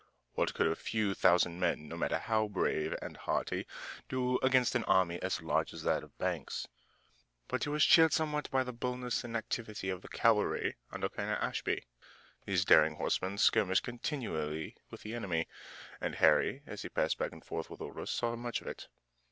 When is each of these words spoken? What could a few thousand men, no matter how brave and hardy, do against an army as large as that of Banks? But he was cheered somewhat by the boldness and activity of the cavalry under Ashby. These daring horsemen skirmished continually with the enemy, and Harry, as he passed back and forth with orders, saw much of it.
What 0.33 0.55
could 0.55 0.65
a 0.65 0.75
few 0.75 1.13
thousand 1.13 1.59
men, 1.59 1.87
no 1.87 1.95
matter 1.95 2.17
how 2.17 2.47
brave 2.47 2.95
and 3.03 3.15
hardy, 3.15 3.67
do 4.09 4.39
against 4.39 4.73
an 4.73 4.83
army 4.85 5.21
as 5.21 5.43
large 5.43 5.75
as 5.75 5.83
that 5.83 6.03
of 6.03 6.17
Banks? 6.17 6.67
But 7.47 7.65
he 7.65 7.69
was 7.69 7.85
cheered 7.85 8.11
somewhat 8.11 8.49
by 8.49 8.63
the 8.63 8.73
boldness 8.73 9.23
and 9.23 9.37
activity 9.37 9.91
of 9.91 10.01
the 10.01 10.07
cavalry 10.07 10.75
under 10.91 11.07
Ashby. 11.19 11.83
These 12.47 12.65
daring 12.65 12.95
horsemen 12.95 13.37
skirmished 13.37 13.83
continually 13.83 14.75
with 14.89 15.01
the 15.03 15.13
enemy, 15.13 15.47
and 16.01 16.15
Harry, 16.15 16.63
as 16.65 16.81
he 16.81 16.89
passed 16.89 17.19
back 17.19 17.31
and 17.31 17.45
forth 17.45 17.69
with 17.69 17.79
orders, 17.79 18.09
saw 18.09 18.35
much 18.35 18.59
of 18.61 18.65
it. 18.65 18.87